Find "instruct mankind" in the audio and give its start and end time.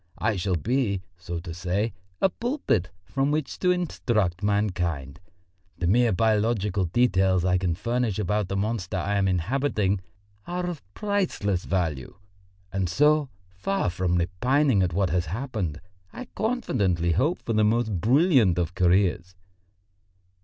3.69-5.19